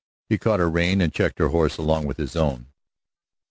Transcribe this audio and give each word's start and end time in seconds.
He 0.29 0.39
caught 0.39 0.59
her 0.59 0.67
rein 0.67 0.99
and 0.99 1.13
checked 1.13 1.37
her 1.37 1.49
horse 1.49 1.77
along 1.77 2.07
with 2.07 2.17
his 2.17 2.35
own. 2.35 2.71